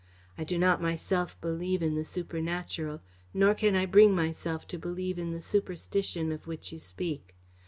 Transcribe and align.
I 0.35 0.43
do 0.43 0.57
not 0.57 0.81
myself 0.81 1.39
believe 1.41 1.83
in 1.83 1.93
the 1.93 2.03
supernatural, 2.03 3.01
nor 3.35 3.53
can 3.53 3.75
I 3.75 3.85
bring 3.85 4.15
myself 4.15 4.67
to 4.69 4.79
believe 4.79 5.19
in 5.19 5.29
the 5.31 5.41
superstition 5.41 6.31
of 6.31 6.47
which 6.47 6.71
you 6.71 6.79
speak. 6.79 7.35